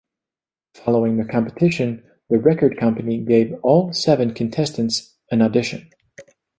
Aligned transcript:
Following 0.73 1.17
the 1.17 1.25
competition, 1.25 2.01
the 2.27 2.39
record 2.39 2.75
company 2.75 3.19
gave 3.19 3.53
all 3.61 3.93
seven 3.93 4.33
contestants 4.33 5.15
an 5.29 5.43
audition. 5.43 5.91